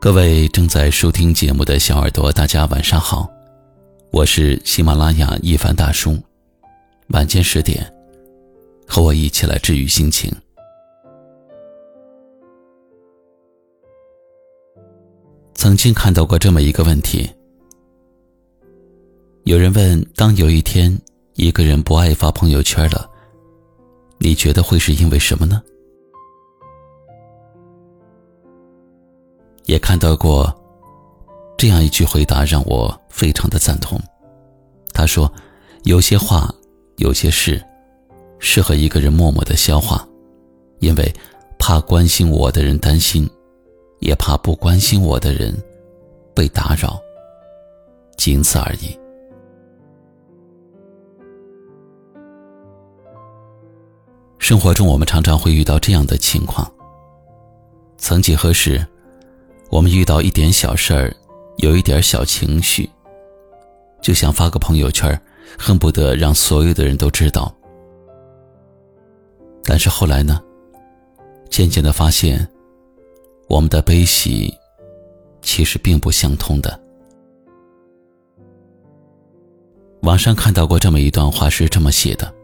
[0.00, 3.30] 各位正在收听节目的小耳朵，大家晚上好，
[4.10, 6.18] 我是喜马拉雅一凡大叔。
[7.08, 7.86] 晚间十点，
[8.88, 10.34] 和我一起来治愈心情。
[15.52, 17.28] 曾经看到过这么一个问题：
[19.44, 20.98] 有人问，当有一天
[21.34, 23.06] 一个人不爱发朋友圈了，
[24.16, 25.62] 你觉得会是因为什么呢？
[29.70, 30.52] 也看到过
[31.56, 34.00] 这样一句回答，让我非常的赞同。
[34.92, 35.32] 他说
[35.86, 36.52] ：“有些话，
[36.96, 37.64] 有些事，
[38.40, 40.04] 适合一个人默默的消化，
[40.80, 41.14] 因为
[41.56, 43.30] 怕关心我的人担心，
[44.00, 45.56] 也怕不关心我的人
[46.34, 47.00] 被打扰，
[48.16, 48.98] 仅此而已。”
[54.36, 56.68] 生活中，我们常常会遇到这样的情况。
[57.98, 58.84] 曾几何时。
[59.70, 61.14] 我们遇到一点小事儿，
[61.58, 62.90] 有一点小情绪，
[64.02, 65.18] 就想发个朋友圈，
[65.56, 67.54] 恨不得让所有的人都知道。
[69.62, 70.42] 但是后来呢，
[71.48, 72.46] 渐渐的发现，
[73.48, 74.52] 我们的悲喜
[75.40, 76.78] 其实并不相通的。
[80.02, 82.34] 网上看到过这么一段话，是这么写的：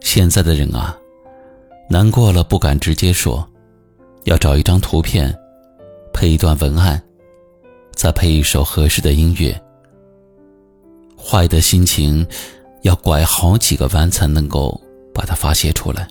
[0.00, 0.98] 现在的人啊，
[1.88, 3.48] 难过了不敢直接说，
[4.24, 5.32] 要找一张图片。
[6.18, 7.00] 配一段文案，
[7.92, 9.56] 再配一首合适的音乐。
[11.16, 12.26] 坏的心情
[12.82, 14.80] 要拐好几个弯才能够
[15.14, 16.08] 把它发泄出来。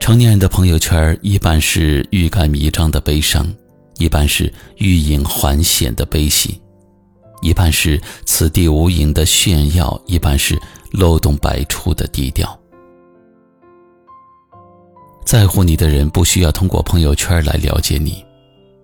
[0.00, 3.46] 成年人的朋友圈一半是欲盖弥彰的悲伤，
[3.98, 6.60] 一半是欲隐还显的悲喜，
[7.40, 10.60] 一半是此地无银的炫耀，一半是
[10.90, 12.61] 漏洞百出的低调。
[15.24, 18.22] 在乎你的人不需要通过朋友圈来了解你，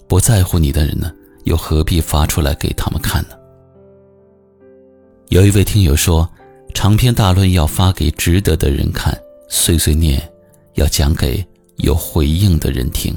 [0.06, 1.12] 不在乎你的人呢，
[1.44, 3.37] 又何必发出来给他们看呢？
[5.28, 6.27] 有一位听友说，
[6.72, 9.15] 长篇大论要发给值得的人看，
[9.48, 10.27] 碎碎念
[10.75, 11.47] 要讲给
[11.77, 13.15] 有回应的人听。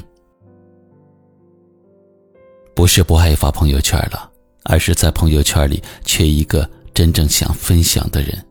[2.74, 4.30] 不是不爱发朋友圈了，
[4.64, 8.44] 而是在朋友圈里缺一个真正想分享的人。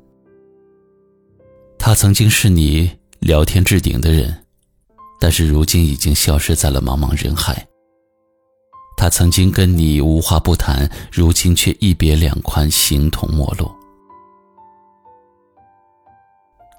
[1.77, 2.89] 他曾经是你
[3.19, 4.40] 聊天置顶的人。
[5.21, 7.63] 但是如今已经消失在了茫茫人海。
[8.97, 13.69] 他曾经跟你无话不谈，如今却一别两宽，形同陌路。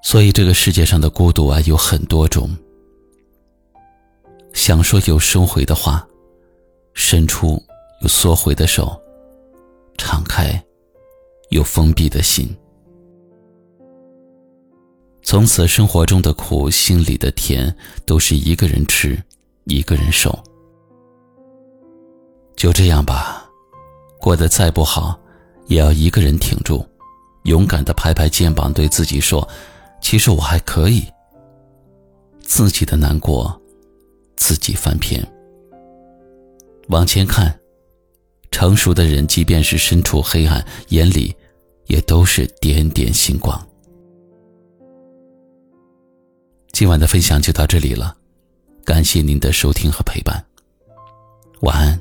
[0.03, 2.49] 所以这个世界上的孤独啊，有很多种。
[4.53, 6.05] 想说有收回的话，
[6.93, 7.61] 伸出
[8.01, 9.01] 有缩回的手，
[9.97, 10.61] 敞开
[11.49, 12.53] 有封闭的心。
[15.33, 19.19] 从此，生活中的苦，心里的甜，都是一个人吃，
[19.63, 20.31] 一个人受。
[22.55, 23.43] 就这样吧，
[24.19, 25.19] 过得再不好，
[25.65, 26.85] 也要一个人挺住，
[27.45, 29.49] 勇敢的拍拍肩膀，对自己说
[30.03, 31.03] ：“其实我还可以。”
[32.39, 33.59] 自己的难过，
[34.35, 35.19] 自己翻篇。
[36.89, 37.59] 往前看，
[38.51, 41.35] 成熟的人，即便是身处黑暗，眼里
[41.87, 43.59] 也都是点点星光。
[46.73, 48.17] 今晚的分享就到这里了，
[48.83, 50.43] 感谢您的收听和陪伴，
[51.61, 51.97] 晚安。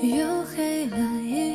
[0.00, 1.47] 又黑了一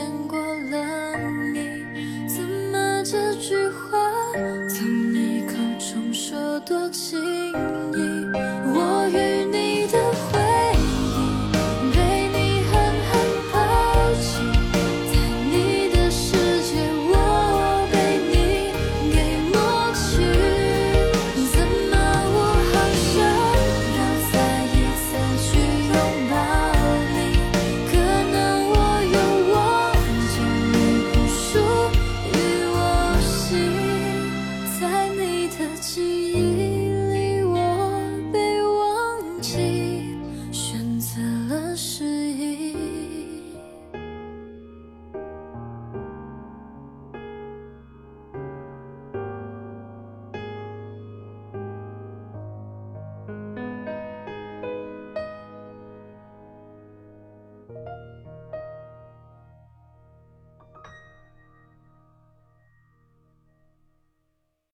[0.00, 0.39] 见过